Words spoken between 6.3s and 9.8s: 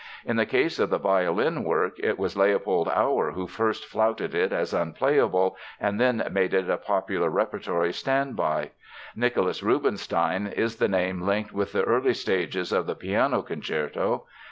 made it a popular repertory standby. Nicholas